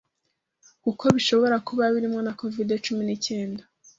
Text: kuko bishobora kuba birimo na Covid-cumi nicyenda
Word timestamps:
kuko 0.83 1.03
bishobora 1.15 1.55
kuba 1.67 1.83
birimo 1.93 2.19
na 2.25 2.33
Covid-cumi 2.39 3.03
nicyenda 3.05 3.63